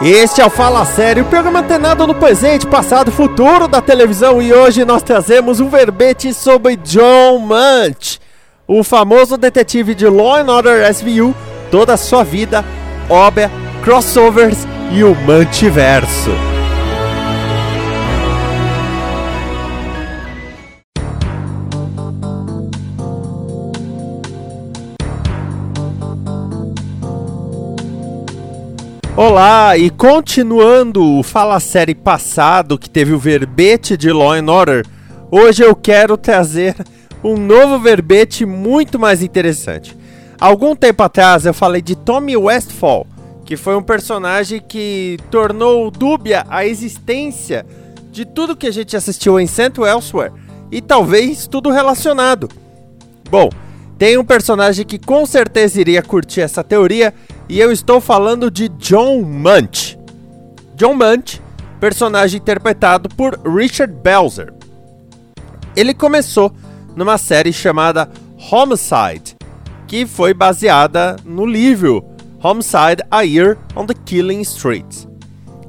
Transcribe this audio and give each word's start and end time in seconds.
Este 0.00 0.40
é 0.40 0.46
o 0.46 0.50
Fala 0.50 0.84
Sério, 0.84 1.24
o 1.24 1.26
programa 1.26 1.58
antenado 1.58 2.06
no 2.06 2.14
presente, 2.14 2.64
passado 2.64 3.08
e 3.08 3.12
futuro 3.12 3.66
da 3.66 3.80
televisão 3.80 4.40
e 4.40 4.54
hoje 4.54 4.84
nós 4.84 5.02
trazemos 5.02 5.58
um 5.58 5.68
verbete 5.68 6.32
sobre 6.32 6.76
John 6.76 7.40
Munch, 7.40 8.20
o 8.64 8.84
famoso 8.84 9.36
detetive 9.36 9.96
de 9.96 10.06
Law 10.06 10.36
and 10.36 10.52
Order 10.52 10.94
SVU, 10.94 11.34
toda 11.68 11.94
a 11.94 11.96
sua 11.96 12.22
vida, 12.22 12.64
obra, 13.10 13.50
crossovers 13.82 14.68
e 14.92 15.02
o 15.02 15.16
Mantiverso. 15.16 16.57
Olá, 29.20 29.76
e 29.76 29.90
continuando 29.90 31.04
o 31.04 31.24
Fala 31.24 31.58
Série 31.58 31.92
passado, 31.92 32.78
que 32.78 32.88
teve 32.88 33.12
o 33.12 33.18
verbete 33.18 33.96
de 33.96 34.12
Law 34.12 34.34
and 34.34 34.48
Order, 34.48 34.86
hoje 35.28 35.60
eu 35.60 35.74
quero 35.74 36.16
trazer 36.16 36.76
um 37.24 37.36
novo 37.36 37.80
verbete 37.80 38.46
muito 38.46 38.96
mais 38.96 39.20
interessante. 39.20 39.98
Algum 40.40 40.76
tempo 40.76 41.02
atrás 41.02 41.44
eu 41.44 41.52
falei 41.52 41.82
de 41.82 41.96
Tommy 41.96 42.36
Westfall, 42.36 43.08
que 43.44 43.56
foi 43.56 43.74
um 43.74 43.82
personagem 43.82 44.60
que 44.60 45.18
tornou 45.32 45.90
dúbia 45.90 46.46
a 46.48 46.64
existência 46.64 47.66
de 48.12 48.24
tudo 48.24 48.54
que 48.54 48.68
a 48.68 48.72
gente 48.72 48.96
assistiu 48.96 49.40
em 49.40 49.48
Central 49.48 49.88
Elsewhere 49.88 50.32
e 50.70 50.80
talvez 50.80 51.48
tudo 51.48 51.72
relacionado. 51.72 52.48
Bom, 53.28 53.50
tem 53.98 54.16
um 54.16 54.24
personagem 54.24 54.86
que 54.86 54.96
com 54.96 55.26
certeza 55.26 55.80
iria 55.80 56.04
curtir 56.04 56.40
essa 56.40 56.62
teoria 56.62 57.12
e 57.48 57.58
eu 57.58 57.72
estou 57.72 58.00
falando 58.00 58.50
de 58.50 58.68
John 58.68 59.22
Munch. 59.22 59.98
John 60.76 60.94
Munch, 60.94 61.40
personagem 61.80 62.38
interpretado 62.38 63.08
por 63.08 63.38
Richard 63.40 63.92
Belzer. 63.92 64.52
Ele 65.74 65.94
começou 65.94 66.52
numa 66.94 67.16
série 67.16 67.52
chamada 67.52 68.10
Homicide, 68.50 69.36
que 69.86 70.04
foi 70.04 70.34
baseada 70.34 71.16
no 71.24 71.46
livro 71.46 72.04
Homicide: 72.42 73.02
A 73.10 73.22
Year 73.22 73.56
on 73.74 73.86
the 73.86 73.94
Killing 74.04 74.42
Street. 74.42 75.06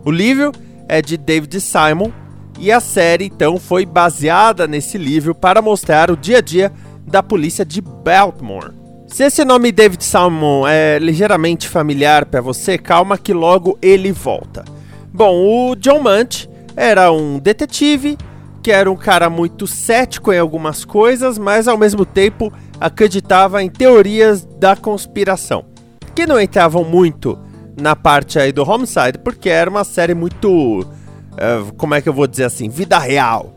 O 0.03 0.11
livro 0.11 0.51
é 0.87 1.01
de 1.01 1.17
David 1.17 1.61
Simon 1.61 2.11
e 2.59 2.71
a 2.71 2.79
série 2.79 3.25
então 3.25 3.57
foi 3.57 3.85
baseada 3.85 4.67
nesse 4.67 4.97
livro 4.97 5.33
para 5.33 5.61
mostrar 5.61 6.11
o 6.11 6.17
dia 6.17 6.39
a 6.39 6.41
dia 6.41 6.73
da 7.07 7.23
polícia 7.23 7.63
de 7.63 7.81
Baltimore. 7.81 8.73
Se 9.09 9.23
esse 9.23 9.43
nome 9.43 9.71
David 9.71 10.03
Salmon 10.03 10.67
é 10.67 10.99
ligeiramente 10.99 11.67
familiar 11.67 12.25
para 12.25 12.41
você, 12.41 12.77
calma 12.77 13.17
que 13.17 13.33
logo 13.33 13.77
ele 13.81 14.11
volta. 14.11 14.63
Bom, 15.11 15.71
o 15.71 15.75
John 15.75 16.03
Munch 16.03 16.47
era 16.75 17.11
um 17.11 17.39
detetive 17.39 18.17
que 18.61 18.71
era 18.71 18.89
um 18.89 18.95
cara 18.95 19.29
muito 19.29 19.65
cético 19.65 20.31
em 20.31 20.37
algumas 20.37 20.85
coisas, 20.85 21.37
mas 21.37 21.67
ao 21.67 21.77
mesmo 21.77 22.05
tempo 22.05 22.53
acreditava 22.79 23.63
em 23.63 23.69
teorias 23.69 24.45
da 24.45 24.75
conspiração, 24.75 25.65
que 26.13 26.27
não 26.27 26.39
entravam 26.39 26.83
muito 26.83 27.37
na 27.81 27.95
parte 27.95 28.37
aí 28.37 28.51
do 28.51 28.69
Homicide, 28.69 29.17
porque 29.23 29.49
era 29.49 29.69
uma 29.69 29.83
série 29.83 30.13
muito, 30.13 30.81
uh, 30.81 31.73
como 31.77 31.95
é 31.95 32.01
que 32.01 32.07
eu 32.07 32.13
vou 32.13 32.27
dizer 32.27 32.43
assim, 32.43 32.69
vida 32.69 32.99
real. 32.99 33.53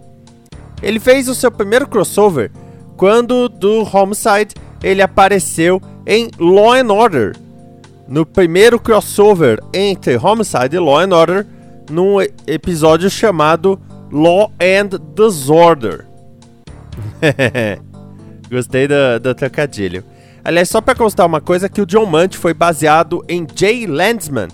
Ele 0.83 0.99
fez 0.99 1.29
o 1.29 1.35
seu 1.35 1.51
primeiro 1.51 1.87
crossover 1.87 2.51
quando 2.97 3.49
do 3.49 3.87
Homicide 3.93 4.55
ele 4.83 5.03
apareceu 5.03 5.81
em 6.07 6.31
Law 6.39 6.73
and 6.73 6.93
Order, 6.93 7.37
no 8.09 8.27
primeiro 8.27 8.79
crossover 8.79 9.63
entre 9.73 10.17
Homicide 10.17 10.77
e 10.77 10.79
Law 10.79 10.99
and 10.99 11.15
Order, 11.15 11.47
num 11.91 12.21
episódio 12.47 13.09
chamado 13.09 13.81
Law 14.11 14.53
and 14.61 14.99
Disorder. 15.15 16.07
Gostei 18.51 18.87
do, 18.87 19.21
do 19.21 19.35
trocadilho. 19.35 20.05
Aliás, 20.45 20.69
só 20.69 20.81
para 20.81 20.95
constar 20.95 21.27
uma 21.27 21.41
coisa, 21.41 21.69
que 21.69 21.81
o 21.81 21.87
John 21.87 22.07
Munch 22.07 22.37
foi 22.37 22.53
baseado 22.53 23.25
em 23.29 23.47
Jay 23.55 23.87
Landsman, 23.87 24.49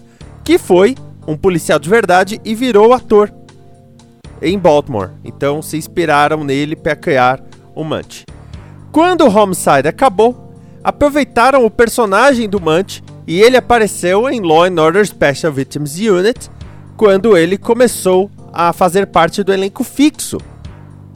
que 0.44 0.58
foi 0.58 0.94
um 1.26 1.36
policial 1.36 1.78
de 1.78 1.88
verdade 1.88 2.40
e 2.44 2.54
virou 2.54 2.92
ator 2.92 3.32
em 4.40 4.58
Baltimore. 4.58 5.10
Então 5.24 5.62
se 5.62 5.76
inspiraram 5.76 6.44
nele 6.44 6.76
para 6.76 6.94
criar 6.94 7.42
o 7.74 7.82
Munch. 7.82 8.24
Quando 8.90 9.24
o 9.26 9.34
Homicide 9.34 9.88
acabou, 9.88 10.52
aproveitaram 10.82 11.64
o 11.64 11.70
personagem 11.70 12.48
do 12.48 12.60
Munch 12.60 13.02
e 13.26 13.40
ele 13.40 13.56
apareceu 13.56 14.28
em 14.28 14.40
Law 14.40 14.64
and 14.64 14.80
Order 14.80 15.06
Special 15.06 15.52
Victims 15.52 15.98
Unit 15.98 16.50
quando 16.96 17.36
ele 17.36 17.58
começou 17.58 18.30
a 18.52 18.72
fazer 18.72 19.06
parte 19.06 19.42
do 19.42 19.52
elenco 19.52 19.84
fixo. 19.84 20.38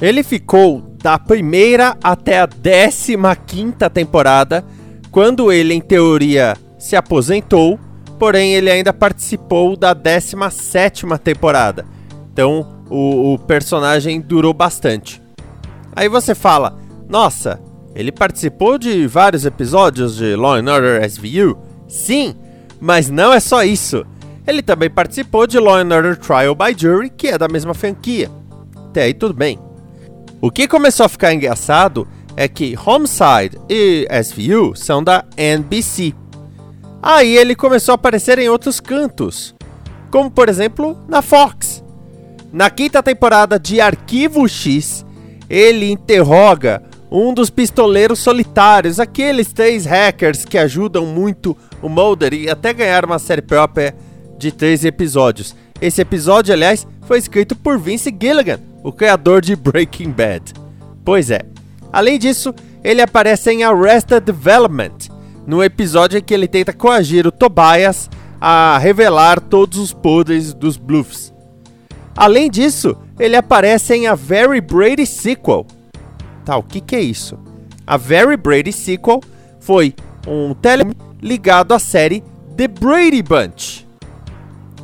Ele 0.01 0.23
ficou 0.23 0.93
da 1.03 1.19
primeira 1.19 1.97
até 2.03 2.41
a 2.41 2.47
15 2.47 3.17
quinta 3.47 3.91
temporada, 3.91 4.65
quando 5.11 5.51
ele 5.51 5.75
em 5.75 5.81
teoria 5.81 6.57
se 6.79 6.95
aposentou, 6.95 7.79
porém 8.19 8.55
ele 8.55 8.71
ainda 8.71 8.93
participou 8.93 9.77
da 9.77 9.95
17 9.95 10.55
sétima 10.55 11.19
temporada. 11.19 11.85
Então 12.33 12.85
o, 12.89 13.35
o 13.35 13.39
personagem 13.39 14.21
durou 14.21 14.53
bastante. 14.53 15.21
Aí 15.95 16.09
você 16.09 16.35
fala, 16.35 16.79
nossa, 17.09 17.61
ele 17.95 18.11
participou 18.11 18.79
de 18.79 19.07
vários 19.07 19.45
episódios 19.45 20.17
de 20.17 20.35
Law 20.35 20.55
and 20.55 20.73
Order 20.73 21.05
SVU? 21.05 21.59
Sim, 21.87 22.35
mas 22.81 23.11
não 23.11 23.33
é 23.33 23.41
só 23.41 23.63
isso. 23.63 24.05
Ele 24.47 24.63
também 24.63 24.91
participou 24.91 25.47
de 25.47 25.59
Law 25.59 25.77
and 25.77 25.95
Order 25.95 26.17
Trial 26.17 26.55
by 26.55 26.75
Jury, 26.77 27.11
que 27.11 27.29
é 27.29 27.39
da 27.39 27.49
mesma 27.49 27.75
franquia. 27.75 28.31
Até 28.89 29.05
aí 29.05 29.15
tudo 29.15 29.35
bem. 29.35 29.59
O 30.41 30.51
que 30.51 30.67
começou 30.67 31.07
a 31.07 31.09
ficar 31.09 31.33
engraçado 31.33 32.09
é 32.37 32.49
que 32.49 32.77
Homicide 32.85 33.59
e 33.69 34.09
SVU 34.23 34.75
são 34.75 35.05
da 35.05 35.25
NBC. 35.37 36.15
Aí 37.03 37.37
ele 37.37 37.55
começou 37.55 37.93
a 37.93 37.95
aparecer 37.97 38.39
em 38.39 38.49
outros 38.49 38.81
cantos, 38.81 39.55
como 40.11 40.31
por 40.31 40.49
exemplo 40.49 40.99
na 41.09 41.21
Fox. 41.23 41.85
Na 42.53 42.71
quinta 42.71 43.03
temporada 43.03 43.59
de 43.59 43.81
Arquivo 43.81 44.49
X, 44.49 45.05
ele 45.49 45.91
interroga 45.91 46.83
um 47.13 47.35
dos 47.35 47.51
pistoleiros 47.51 48.21
solitários, 48.21 48.99
aqueles 48.99 49.53
três 49.53 49.85
hackers 49.85 50.47
que 50.47 50.57
ajudam 50.57 51.05
muito 51.05 51.55
o 51.83 51.89
Mulder 51.89 52.33
e 52.33 52.49
até 52.49 52.73
ganhar 52.73 53.05
uma 53.05 53.19
série 53.19 53.43
própria 53.43 53.95
de 54.39 54.51
três 54.51 54.83
episódios. 54.83 55.55
Esse 55.79 56.01
episódio, 56.01 56.55
aliás, 56.55 56.87
foi 57.03 57.19
escrito 57.19 57.55
por 57.55 57.79
Vince 57.79 58.11
Gilligan, 58.19 58.61
o 58.83 58.91
criador 58.91 59.43
de 59.43 59.55
Breaking 59.55 60.11
Bad. 60.11 60.55
Pois 61.05 61.31
é. 61.31 61.43
Além 61.93 62.19
disso, 62.19 62.55
ele 62.83 63.03
aparece 63.03 63.51
em 63.51 63.63
Arrested 63.63 64.25
Development, 64.25 64.97
no 65.47 65.63
episódio 65.63 66.19
em 66.19 66.23
que 66.23 66.33
ele 66.33 66.49
tenta 66.49 66.73
coagir 66.73 67.27
o 67.27 67.31
Tobias 67.31 68.09
a 68.41 68.79
revelar 68.79 69.39
todos 69.39 69.79
os 69.79 69.93
podres 69.93 70.55
dos 70.55 70.79
Bluffs. 70.79 71.31
Além 72.17 72.49
disso, 72.49 72.97
ele 73.19 73.37
aparece 73.37 73.95
em 73.95 74.07
A 74.07 74.15
Very 74.15 74.63
Brady 74.63 75.05
Sequel. 75.05 75.67
Tá, 76.45 76.57
o 76.57 76.63
que, 76.63 76.81
que 76.81 76.97
é 76.97 77.01
isso? 77.01 77.39
A 77.87 77.97
Very 77.97 78.37
Brady 78.37 78.73
Sequel 78.73 79.21
foi 79.61 79.95
um 80.27 80.55
tele 80.55 80.85
ligado 81.21 81.73
à 81.73 81.79
série 81.79 82.23
The 82.57 82.69
Brady 82.69 83.23
Bunch. 83.23 83.87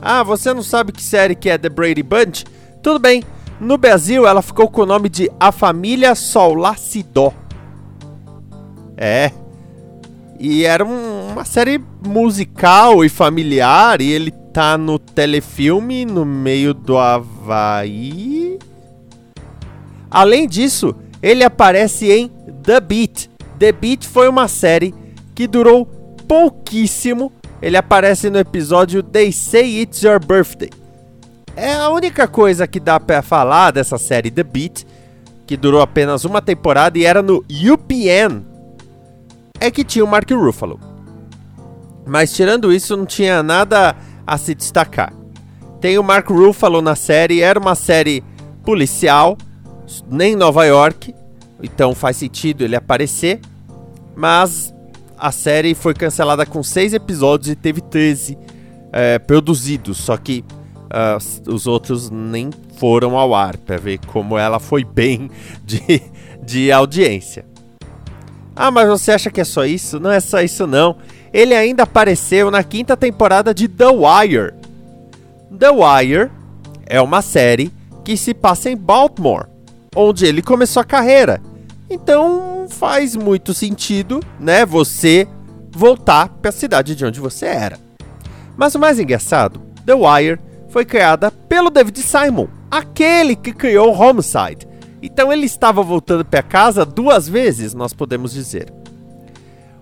Ah, 0.01 0.23
você 0.23 0.55
não 0.55 0.63
sabe 0.63 0.93
que 0.93 1.03
série 1.03 1.35
que 1.35 1.51
é 1.51 1.59
The 1.59 1.69
Brady 1.69 2.03
Bunch? 2.03 2.45
Tudo 2.83 2.99
bem, 3.01 3.25
no 3.61 3.77
Brasil 3.77 4.27
ela 4.27 4.41
ficou 4.41 4.69
com 4.69 4.83
o 4.83 4.87
nome 4.87 5.09
de 5.09 5.31
A 5.39 5.51
Família 5.51 6.15
Solacidó. 6.15 7.33
É. 8.97 9.33
E 10.39 10.65
era 10.65 10.85
um, 10.85 11.33
uma 11.33 11.45
série 11.45 11.83
musical 12.07 13.05
e 13.05 13.09
familiar 13.09 14.01
e 14.01 14.11
ele 14.11 14.31
tá 14.31 14.79
no 14.79 14.99
telefilme 14.99 16.05
no 16.05 16.25
meio 16.25 16.73
do 16.73 16.97
Havaí. 16.97 18.59
Além 20.11 20.47
disso, 20.47 20.95
ele 21.23 21.45
aparece 21.45 22.11
em 22.11 22.29
The 22.63 22.81
Beat, 22.81 23.29
The 23.59 23.73
Beat 23.73 24.05
foi 24.07 24.29
uma 24.29 24.47
série 24.47 24.95
que 25.35 25.47
durou 25.47 25.85
pouquíssimo. 26.29 27.33
Ele 27.61 27.77
aparece 27.77 28.31
no 28.31 28.39
episódio 28.39 29.03
They 29.03 29.33
Say 29.33 29.83
It's 29.83 30.03
Your 30.03 30.25
Birthday. 30.25 30.71
É 31.57 31.75
a 31.75 31.89
única 31.89 32.29
coisa 32.29 32.69
que 32.69 32.79
dá 32.79 33.01
pra 33.01 33.21
falar 33.21 33.73
dessa 33.73 33.99
série 33.99 34.31
The 34.31 34.45
Beat, 34.45 34.85
que 35.45 35.57
durou 35.57 35.81
apenas 35.81 36.25
uma 36.25 36.41
temporada 36.41 36.97
e 36.99 37.05
era 37.05 37.21
no 37.21 37.45
UPN, 37.49 38.45
é 39.59 39.69
que 39.71 39.83
tinha 39.83 40.05
o 40.05 40.09
Mark 40.09 40.31
Ruffalo. 40.31 40.79
Mas 42.07 42.33
tirando 42.33 42.73
isso, 42.73 42.97
não 42.97 43.05
tinha 43.05 43.43
nada 43.43 43.97
a 44.25 44.39
se 44.39 44.55
destacar. 44.55 45.13
Tem 45.81 45.99
o 45.99 46.03
Mark 46.03 46.29
Ruffalo 46.29 46.81
na 46.81 46.95
série, 46.95 47.41
era 47.41 47.59
uma 47.59 47.75
série 47.75 48.23
policial, 48.63 49.37
nem 50.11 50.37
Nova 50.37 50.65
York, 50.65 51.15
então 51.63 51.95
faz 51.95 52.17
sentido 52.17 52.65
ele 52.65 52.77
aparecer. 52.77 53.41
Mas 54.15 54.75
a 55.17 55.33
série 55.33 55.75
foi 55.75 55.95
cancelada 55.95 56.45
com 56.47 56.63
seis 56.63 56.93
episódios 56.93 57.49
e 57.49 57.57
teve 57.57 57.81
13 57.81 58.39
é, 58.93 59.19
produzidos, 59.19 59.99
só 59.99 60.17
que 60.17 60.45
uh, 60.89 61.53
os 61.53 61.67
outros 61.67 62.11
nem 62.11 62.51
foram 62.77 63.17
ao 63.17 63.35
ar, 63.35 63.57
para 63.57 63.77
ver 63.77 63.99
como 64.07 64.39
ela 64.39 64.59
foi 64.59 64.85
bem 64.85 65.31
de, 65.65 66.03
de 66.43 66.73
audiência. 66.73 67.45
Ah, 68.55 68.71
mas 68.71 68.89
você 68.89 69.13
acha 69.13 69.31
que 69.31 69.41
é 69.41 69.45
só 69.45 69.65
isso? 69.65 70.01
Não 70.01 70.11
é 70.11 70.19
só 70.19 70.41
isso 70.41 70.67
não. 70.67 70.97
Ele 71.33 71.55
ainda 71.55 71.85
apareceu 71.85 72.51
na 72.51 72.65
quinta 72.65 72.97
temporada 72.97 73.55
de 73.55 73.69
The 73.69 73.87
Wire. 73.87 74.55
The 75.57 75.71
Wire 75.71 76.31
é 76.87 77.01
uma 77.01 77.23
série 77.23 77.71
que 78.05 78.17
se 78.17 78.35
passa 78.35 78.71
em 78.71 78.77
Baltimore, 78.77 79.47
onde 79.99 80.25
ele 80.25 80.41
começou 80.41 80.81
a 80.81 80.85
carreira. 80.85 81.43
Então 81.91 82.67
faz 82.69 83.17
muito 83.17 83.53
sentido, 83.53 84.21
né, 84.39 84.65
você 84.65 85.27
voltar 85.73 86.29
para 86.29 86.51
a 86.51 86.53
cidade 86.53 86.95
de 86.95 87.05
onde 87.05 87.19
você 87.19 87.47
era. 87.47 87.79
Mas 88.57 88.75
o 88.75 88.79
mais 88.79 89.01
engraçado, 89.01 89.61
The 89.85 89.95
Wire 89.95 90.41
foi 90.69 90.85
criada 90.85 91.31
pelo 91.31 91.71
David 91.71 92.01
Simon, 92.01 92.47
aquele 92.71 93.35
que 93.35 93.53
criou 93.53 93.93
Homicide. 93.93 94.69
Então 95.03 95.33
ele 95.33 95.47
estava 95.47 95.83
voltando 95.83 96.25
para 96.25 96.43
casa 96.43 96.85
duas 96.85 97.29
vezes, 97.29 97.75
nós 97.75 97.93
podemos 97.93 98.33
dizer. 98.33 98.73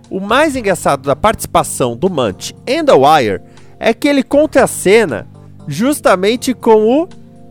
O 0.09 0.21
mais 0.21 0.57
engraçado 0.57 1.03
da 1.03 1.17
participação 1.17 1.97
do 1.97 2.09
Munch 2.09 2.55
em 2.67 2.85
The 2.85 2.93
Wire 2.93 3.43
é 3.79 3.93
que 3.93 4.09
ele 4.09 4.23
conta 4.23 4.62
a 4.62 4.67
cena 4.67 5.27
justamente 5.67 6.55
com 6.55 7.03
o 7.03 7.09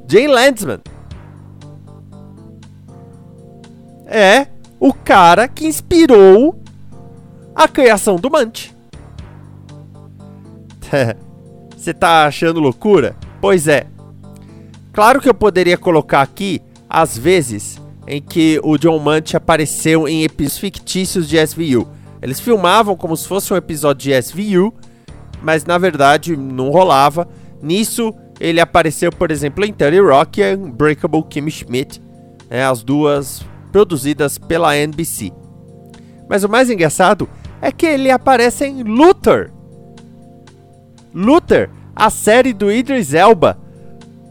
Jay 0.08 0.28
Landsman. 0.28 0.80
É 4.06 4.48
o 4.80 4.94
cara 4.94 5.48
que 5.48 5.66
inspirou 5.66 6.60
a 7.56 7.68
criação 7.68 8.18
do 8.18 8.30
Munch. 8.30 8.76
Você 11.76 11.94
tá 11.94 12.26
achando 12.26 12.60
loucura? 12.60 13.16
Pois 13.42 13.68
é. 13.68 13.88
Claro 14.92 15.22
que 15.22 15.30
eu 15.30 15.34
poderia 15.34 15.78
colocar 15.78 16.22
aqui 16.22 16.62
as 16.90 17.18
vezes 17.18 17.82
em 18.08 18.22
que 18.22 18.60
o 18.64 18.78
John 18.78 19.00
Munch 19.00 19.36
apareceu 19.36 20.08
em 20.08 20.24
episódios 20.24 20.58
fictícios 20.58 21.28
de 21.28 21.38
SVU. 21.38 21.88
Eles 22.22 22.40
filmavam 22.40 22.96
como 22.96 23.16
se 23.16 23.28
fosse 23.28 23.54
um 23.54 23.58
episódio 23.58 24.04
de 24.04 24.22
SVU, 24.22 24.74
mas 25.42 25.66
na 25.66 25.78
verdade 25.78 26.36
não 26.36 26.70
rolava. 26.70 27.28
Nisso, 27.62 28.14
ele 28.40 28.60
apareceu, 28.60 29.12
por 29.12 29.32
exemplo, 29.32 29.66
em 29.66 29.74
Terry 29.74 30.00
Rock 30.00 30.42
e 30.42 30.56
Unbreakable 30.56 31.24
Kimmy 31.30 31.52
Schmidt, 31.52 32.02
né, 32.50 32.66
as 32.66 32.84
duas 32.84 33.44
produzidas 33.76 34.38
pela 34.38 34.74
NBC. 34.78 35.34
Mas 36.30 36.46
o 36.46 36.50
mais 36.50 36.70
engraçado 36.70 37.28
é 37.62 37.74
que 37.74 37.86
ele 37.86 38.10
aparece 38.10 38.64
em 38.64 38.84
Luther. 38.84 39.52
Luther 41.14 41.70
a 41.94 42.10
série 42.10 42.54
do 42.54 42.72
Idris 42.72 43.14
Elba 43.14 43.60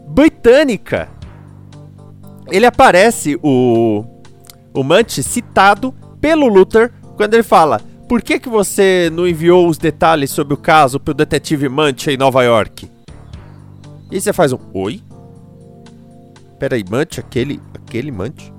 britânica. 0.07 1.07
Ele 2.49 2.65
aparece, 2.65 3.39
o, 3.43 4.03
o 4.73 4.83
citado 5.21 5.93
pelo 6.19 6.47
Luther 6.47 6.91
quando 7.15 7.35
ele 7.35 7.43
fala: 7.43 7.79
Por 8.09 8.23
que, 8.23 8.39
que 8.39 8.49
você 8.49 9.11
não 9.13 9.27
enviou 9.27 9.67
os 9.67 9.77
detalhes 9.77 10.31
sobre 10.31 10.55
o 10.55 10.57
caso 10.57 10.99
para 10.99 11.11
o 11.11 11.13
detetive 11.13 11.69
Munch 11.69 12.09
em 12.09 12.17
Nova 12.17 12.41
York? 12.41 12.89
E 14.11 14.19
você 14.19 14.33
faz 14.33 14.51
um 14.51 14.59
Oi? 14.73 15.03
Peraí, 16.57 16.83
Munch, 16.89 17.19
aquele, 17.19 17.61
aquele 17.75 18.11
Munch? 18.11 18.55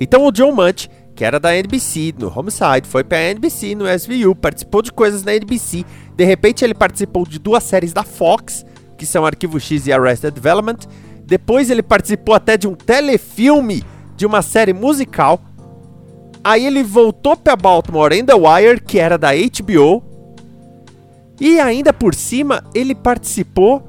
Então 0.00 0.26
o 0.26 0.32
John 0.32 0.52
Munch 0.52 0.88
que 1.14 1.24
era 1.24 1.38
da 1.38 1.56
NBC, 1.56 2.14
no 2.18 2.26
Homicide, 2.28 2.88
foi 2.88 3.04
pra 3.04 3.22
NBC, 3.22 3.74
no 3.74 3.84
SVU, 3.86 4.34
participou 4.34 4.82
de 4.82 4.92
coisas 4.92 5.22
na 5.22 5.34
NBC. 5.34 5.84
De 6.16 6.24
repente 6.24 6.64
ele 6.64 6.74
participou 6.74 7.24
de 7.24 7.38
duas 7.38 7.62
séries 7.62 7.92
da 7.92 8.02
Fox, 8.02 8.66
que 8.98 9.06
são 9.06 9.24
Arquivo 9.24 9.60
X 9.60 9.86
e 9.86 9.92
Arrested 9.92 10.34
Development. 10.34 10.78
Depois 11.24 11.70
ele 11.70 11.82
participou 11.82 12.34
até 12.34 12.56
de 12.56 12.66
um 12.66 12.74
telefilme 12.74 13.84
de 14.16 14.26
uma 14.26 14.42
série 14.42 14.72
musical. 14.72 15.40
Aí 16.42 16.66
ele 16.66 16.82
voltou 16.82 17.36
pra 17.36 17.56
Baltimore 17.56 18.12
em 18.12 18.24
The 18.24 18.34
Wire, 18.34 18.80
que 18.80 18.98
era 18.98 19.16
da 19.16 19.30
HBO. 19.32 20.02
E 21.40 21.60
ainda 21.60 21.92
por 21.92 22.14
cima, 22.14 22.62
ele 22.74 22.94
participou 22.94 23.82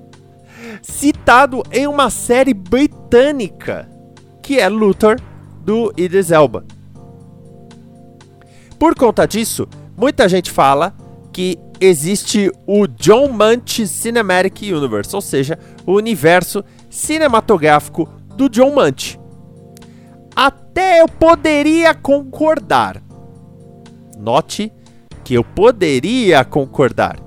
citado 0.82 1.62
em 1.72 1.86
uma 1.86 2.10
série 2.10 2.54
britânica, 2.54 3.88
que 4.46 4.60
é 4.60 4.68
Luther 4.68 5.20
do 5.64 5.92
Idris 5.96 6.30
Elba. 6.30 6.64
Por 8.78 8.94
conta 8.94 9.26
disso, 9.26 9.66
muita 9.96 10.28
gente 10.28 10.52
fala 10.52 10.94
que 11.32 11.58
existe 11.80 12.52
o 12.64 12.86
John 12.86 13.32
Munch 13.32 13.84
Cinematic 13.88 14.72
Universe, 14.72 15.16
ou 15.16 15.20
seja, 15.20 15.58
o 15.84 15.94
universo 15.94 16.64
cinematográfico 16.88 18.08
do 18.36 18.48
John 18.48 18.72
Munch. 18.72 19.18
Até 20.36 21.00
eu 21.00 21.08
poderia 21.08 21.92
concordar. 21.92 23.02
Note 24.16 24.72
que 25.24 25.34
eu 25.34 25.42
poderia 25.42 26.44
concordar. 26.44 27.18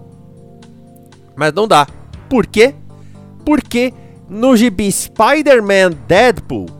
Mas 1.36 1.52
não 1.52 1.68
dá. 1.68 1.86
Por 2.30 2.48
quê? 2.48 2.76
Porque 3.44 3.94
no 4.30 4.56
gibi 4.56 4.90
Spider-Man 4.90 5.92
Deadpool 6.08 6.79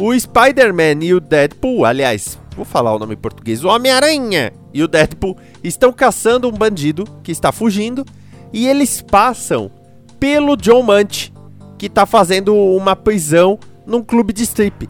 o 0.00 0.18
Spider-Man 0.18 1.04
e 1.04 1.12
o 1.12 1.20
Deadpool, 1.20 1.84
aliás, 1.84 2.38
vou 2.56 2.64
falar 2.64 2.94
o 2.94 2.98
nome 2.98 3.12
em 3.12 3.18
português, 3.18 3.62
o 3.62 3.68
Homem-Aranha 3.68 4.50
e 4.72 4.82
o 4.82 4.88
Deadpool 4.88 5.36
estão 5.62 5.92
caçando 5.92 6.48
um 6.48 6.52
bandido 6.52 7.04
que 7.22 7.30
está 7.30 7.52
fugindo 7.52 8.02
e 8.50 8.66
eles 8.66 9.02
passam 9.02 9.70
pelo 10.18 10.56
John 10.56 10.82
Munch, 10.82 11.30
que 11.76 11.84
está 11.84 12.06
fazendo 12.06 12.54
uma 12.54 12.96
prisão 12.96 13.58
num 13.86 14.02
clube 14.02 14.32
de 14.32 14.44
strip. 14.44 14.88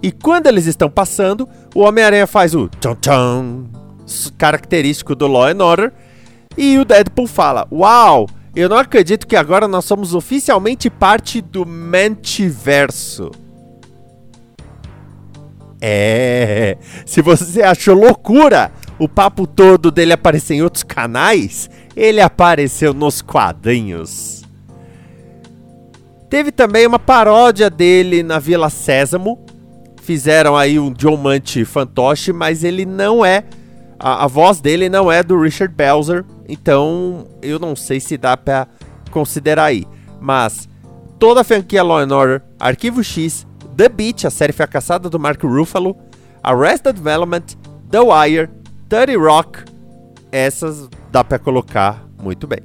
E 0.00 0.12
quando 0.12 0.46
eles 0.46 0.66
estão 0.66 0.88
passando, 0.88 1.48
o 1.74 1.80
Homem-Aranha 1.80 2.28
faz 2.28 2.54
o 2.54 2.68
tchon 2.68 2.94
tchon, 2.94 3.64
característico 4.38 5.16
do 5.16 5.26
Law 5.26 5.48
and 5.48 5.64
Order, 5.64 5.92
e 6.56 6.78
o 6.78 6.84
Deadpool 6.84 7.26
fala: 7.26 7.66
Uau, 7.72 8.28
eu 8.54 8.68
não 8.68 8.76
acredito 8.76 9.26
que 9.26 9.34
agora 9.34 9.66
nós 9.66 9.84
somos 9.84 10.14
oficialmente 10.14 10.88
parte 10.88 11.40
do 11.40 11.66
Mentiverso. 11.66 13.32
É, 15.80 16.78
se 17.04 17.20
você 17.20 17.62
achou 17.62 17.94
loucura 17.94 18.72
o 18.98 19.08
papo 19.08 19.46
todo 19.46 19.90
dele 19.90 20.12
aparecer 20.12 20.54
em 20.54 20.62
outros 20.62 20.82
canais, 20.82 21.68
ele 21.94 22.20
apareceu 22.20 22.94
nos 22.94 23.20
quadrinhos. 23.20 24.42
Teve 26.28 26.50
também 26.50 26.86
uma 26.86 26.98
paródia 26.98 27.70
dele 27.70 28.22
na 28.22 28.38
Vila 28.38 28.68
Sésamo. 28.68 29.44
Fizeram 30.02 30.56
aí 30.56 30.78
um 30.78 30.92
John 30.92 31.16
Munch 31.16 31.64
fantoche, 31.64 32.32
mas 32.32 32.64
ele 32.64 32.84
não 32.84 33.24
é. 33.24 33.44
A, 33.98 34.24
a 34.24 34.26
voz 34.26 34.60
dele 34.60 34.88
não 34.88 35.10
é 35.10 35.22
do 35.22 35.40
Richard 35.40 35.74
Belzer, 35.74 36.24
então 36.48 37.26
eu 37.40 37.58
não 37.58 37.74
sei 37.74 38.00
se 38.00 38.16
dá 38.16 38.36
pra 38.36 38.66
considerar 39.10 39.64
aí. 39.66 39.86
Mas 40.20 40.68
toda 41.18 41.40
a 41.40 41.44
franquia 41.44 41.82
Law 41.82 42.00
Order, 42.00 42.42
Arquivo 42.58 43.02
X, 43.02 43.45
The 43.76 43.88
Beach, 43.88 44.26
a 44.26 44.30
série 44.30 44.52
fracassada 44.52 45.10
do 45.10 45.18
Mark 45.18 45.42
Ruffalo, 45.42 45.96
Arrested 46.42 46.94
Development, 46.94 47.44
The 47.90 48.00
Wire, 48.00 48.48
30 48.88 49.18
Rock, 49.18 49.64
essas 50.32 50.88
dá 51.12 51.22
para 51.22 51.38
colocar 51.38 52.06
muito 52.22 52.46
bem. 52.46 52.60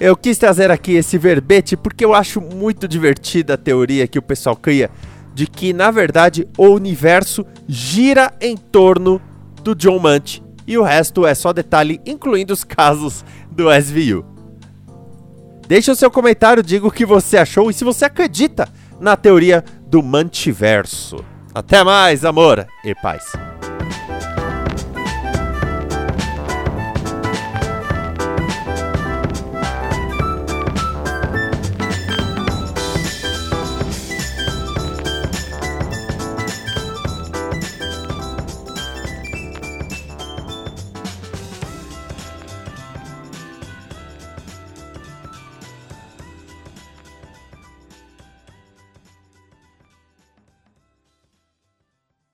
Eu 0.00 0.16
quis 0.16 0.36
trazer 0.36 0.70
aqui 0.70 0.94
esse 0.94 1.16
verbete 1.16 1.76
porque 1.76 2.04
eu 2.04 2.12
acho 2.14 2.40
muito 2.40 2.88
divertida 2.88 3.54
a 3.54 3.56
teoria 3.58 4.08
que 4.08 4.18
o 4.18 4.22
pessoal 4.22 4.56
cria 4.56 4.90
de 5.32 5.46
que, 5.46 5.72
na 5.72 5.90
verdade, 5.90 6.48
o 6.58 6.68
universo 6.68 7.46
gira 7.68 8.32
em 8.40 8.56
torno 8.56 9.20
do 9.62 9.74
John 9.74 10.00
Munch 10.00 10.42
e 10.66 10.76
o 10.76 10.82
resto 10.82 11.26
é 11.26 11.34
só 11.34 11.52
detalhe, 11.52 12.00
incluindo 12.04 12.52
os 12.52 12.64
casos 12.64 13.24
do 13.50 13.72
SVU. 13.72 14.24
Deixe 15.66 15.90
o 15.90 15.96
seu 15.96 16.10
comentário, 16.10 16.62
diga 16.62 16.86
o 16.86 16.90
que 16.90 17.06
você 17.06 17.38
achou 17.38 17.70
e 17.70 17.74
se 17.74 17.84
você 17.84 18.04
acredita 18.04 18.68
na 19.00 19.16
teoria 19.16 19.64
do 19.86 20.02
mantiverso. 20.02 21.16
Até 21.54 21.84
mais, 21.84 22.24
amor 22.24 22.66
e 22.84 22.94
paz. 22.94 23.32